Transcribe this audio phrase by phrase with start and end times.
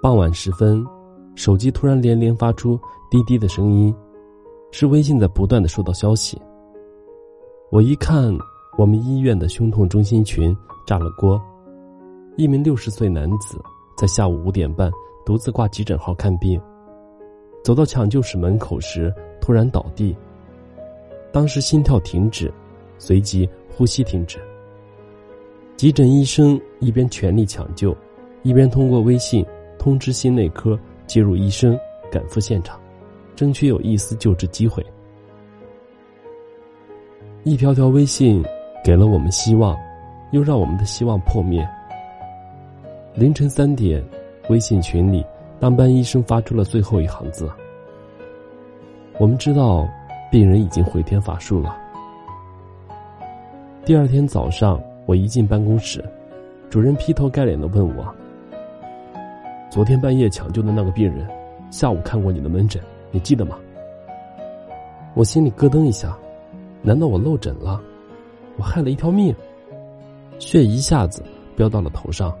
[0.00, 0.86] 傍晚时分，
[1.34, 2.78] 手机突然连连发出
[3.10, 3.92] 滴滴的声音，
[4.70, 6.40] 是微信在不断的收到消息。
[7.72, 8.32] 我一看，
[8.78, 10.56] 我们医院的胸痛中心群
[10.86, 11.40] 炸了锅，
[12.36, 13.60] 一名六十岁男子
[13.96, 14.88] 在下午五点半
[15.26, 16.60] 独自挂急诊号看病，
[17.64, 20.16] 走到抢救室门口时突然倒地。
[21.32, 22.52] 当时心跳停止，
[22.98, 24.38] 随即呼吸停止。
[25.76, 27.96] 急诊医生一边全力抢救，
[28.44, 29.44] 一边通过微信
[29.78, 31.78] 通知心内科介入医生
[32.10, 32.78] 赶赴现场，
[33.36, 34.84] 争取有一丝救治机会。
[37.44, 38.44] 一条条微信
[38.84, 39.76] 给了我们希望，
[40.32, 41.66] 又让我们的希望破灭。
[43.14, 44.04] 凌晨三点，
[44.48, 45.24] 微信群里
[45.58, 47.50] 当班医生发出了最后一行字
[49.18, 49.88] ：“我们知道，
[50.30, 51.76] 病人已经回天乏术了。”
[53.86, 54.80] 第二天早上。
[55.06, 56.04] 我一进办公室，
[56.68, 58.14] 主任劈头盖脸的问我
[59.70, 61.28] ：“昨天半夜抢救的那个病人，
[61.70, 63.58] 下午看过你的门诊，你记得吗？”
[65.14, 66.16] 我心里咯噔一下，
[66.80, 67.80] 难道我漏诊了？
[68.56, 69.34] 我害了一条命，
[70.38, 71.22] 血一下子
[71.54, 72.32] 飙到了头上。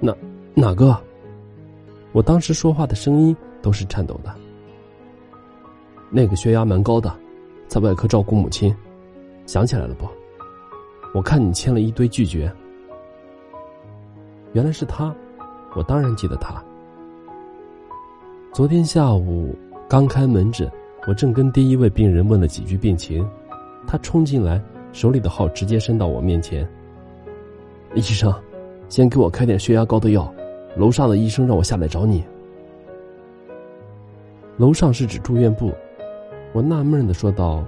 [0.00, 0.14] 哪
[0.54, 0.96] 哪个？
[2.12, 4.34] 我当时说话的声音都是颤抖的。
[6.10, 7.14] 那个血压蛮高的，
[7.68, 8.74] 在外科照顾母亲，
[9.46, 10.08] 想起来了不？
[11.14, 12.50] 我看你签了一堆拒绝，
[14.52, 15.14] 原来是他，
[15.74, 16.62] 我当然记得他。
[18.52, 19.54] 昨天下午
[19.88, 20.70] 刚开门诊，
[21.06, 23.26] 我正跟第一位病人问了几句病情，
[23.86, 24.60] 他冲进来，
[24.92, 26.68] 手里的号直接伸到我面前。
[27.94, 28.32] 医生，
[28.88, 30.32] 先给我开点血压高的药，
[30.76, 32.24] 楼上的医生让我下来找你。
[34.56, 35.72] 楼上是指住院部，
[36.52, 37.64] 我纳闷的说道：“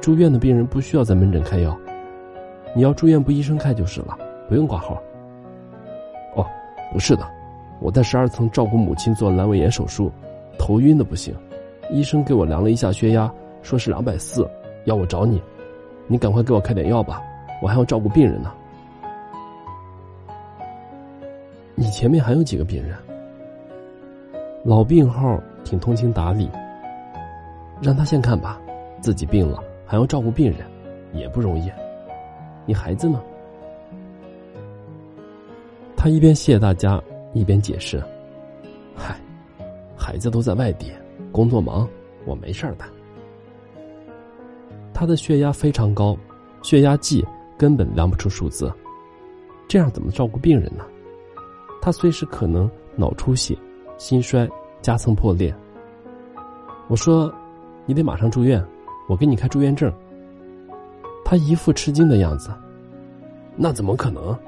[0.00, 1.76] 住院的病人不需要在门诊开药。”
[2.74, 5.02] 你要住院部医生开就是了，不用挂号。
[6.92, 7.26] 不是的，
[7.80, 10.10] 我在十二层照顾母亲做阑尾炎手术，
[10.58, 11.34] 头晕的不行，
[11.90, 13.30] 医生给我量了一下血压，
[13.62, 14.48] 说是两百四，
[14.84, 15.42] 要我找你，
[16.06, 17.22] 你赶快给我开点药吧，
[17.60, 18.52] 我还要照顾病人呢。
[21.74, 22.96] 你前面还有几个病人？
[24.64, 26.50] 老病号挺通情达理，
[27.82, 28.58] 让他先看吧，
[29.00, 30.66] 自己病了还要照顾病人，
[31.12, 31.70] 也不容易。
[32.64, 33.20] 你孩子呢？
[36.06, 37.02] 他一边谢大家，
[37.34, 38.00] 一边解释
[38.94, 39.20] ：“嗨，
[39.98, 40.92] 孩子都在外地，
[41.32, 41.84] 工作忙，
[42.24, 42.84] 我没事的。”
[44.94, 46.16] 他的血压非常高，
[46.62, 47.26] 血压计
[47.58, 48.72] 根本量不出数字，
[49.66, 50.84] 这样怎么照顾病人呢？
[51.82, 53.58] 他随时可能脑出血、
[53.98, 54.48] 心衰、
[54.80, 55.52] 夹层破裂。
[56.86, 57.34] 我说
[57.84, 58.64] ：“你得马上住院，
[59.08, 59.92] 我给你开住院证。”
[61.26, 62.50] 他一副吃惊的样子，
[63.56, 64.38] 那怎么可能？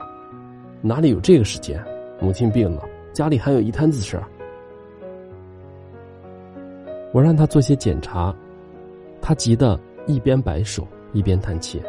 [0.81, 1.83] 哪里有这个时间？
[2.21, 4.25] 母亲病了，家里还有一摊子事儿。
[7.13, 8.35] 我让他做些检查，
[9.21, 11.83] 他急得一边摆手一边叹气：“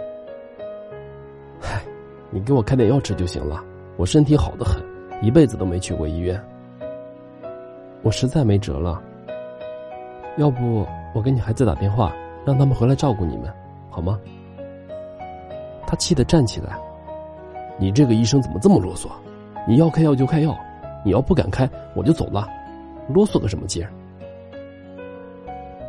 [1.59, 1.81] 嗨，
[2.29, 3.63] 你给我开点药吃就行了，
[3.97, 4.81] 我身体好的很，
[5.21, 6.41] 一辈子都没去过医院。
[8.01, 9.01] 我实在没辙了，
[10.37, 13.51] 要不我给你孩子打电话，让他们回来照顾你们，
[13.89, 14.19] 好吗？”
[15.85, 16.77] 他气得站起来
[17.79, 19.07] ：“你这个医生怎么这么啰嗦？
[19.67, 20.57] 你要开药就开药，
[21.05, 22.47] 你要不敢开，我就走了。
[23.07, 23.89] 啰嗦个什么劲儿？”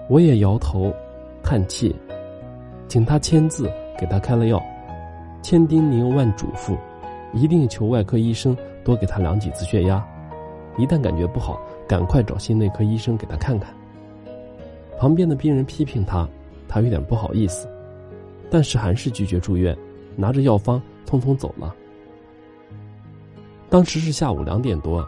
[0.08, 0.92] 我也摇头，
[1.42, 1.94] 叹气，
[2.88, 4.62] 请他签字，给他开了药，
[5.42, 6.76] 千叮咛万嘱咐，
[7.32, 10.04] 一定求外科医生多给他量几次血压，
[10.76, 13.72] 一旦感觉不好，赶快找心内科医生给他看看。
[14.98, 16.28] 旁边的病人批评他，
[16.68, 17.68] 他有点不好意思，
[18.50, 19.76] 但是还是拒绝住院。
[20.16, 21.74] 拿着药方，匆匆走了。
[23.68, 25.06] 当时是下午两点多，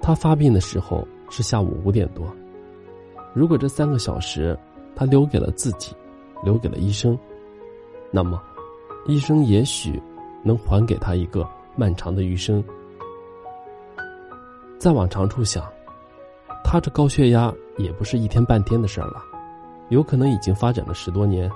[0.00, 2.26] 他发病的时候是下午五点多。
[3.34, 4.58] 如果这三个小时
[4.94, 5.94] 他留给了自己，
[6.42, 7.18] 留给了医生，
[8.10, 8.40] 那么，
[9.06, 10.00] 医生也许
[10.42, 11.46] 能还给他一个
[11.76, 12.62] 漫长的余生。
[14.78, 15.64] 再往长处想，
[16.62, 19.22] 他这高血压也不是一天半天的事儿了，
[19.88, 21.50] 有可能已经发展了十多年。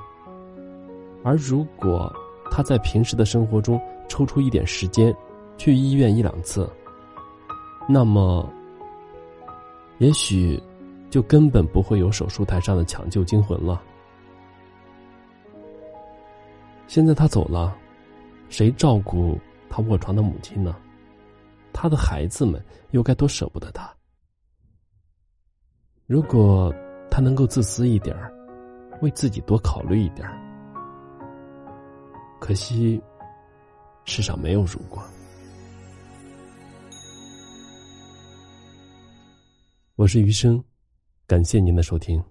[1.23, 2.13] 而如果
[2.51, 5.15] 他在平时的生活中抽出一点时间，
[5.57, 6.69] 去医院一两次，
[7.89, 8.49] 那么，
[9.99, 10.61] 也许
[11.11, 13.83] 就根本不会有手术台上的抢救惊魂了。
[16.87, 17.77] 现在他走了，
[18.49, 20.75] 谁照顾他卧床的母亲呢？
[21.73, 23.89] 他的孩子们又该多舍不得他？
[26.07, 26.75] 如果
[27.11, 28.17] 他能够自私一点
[29.03, 30.27] 为自己多考虑一点
[32.39, 33.01] 可惜
[34.05, 35.03] 世上没有如果。
[39.97, 40.63] 我是余生
[41.27, 42.23] 感谢您的收听。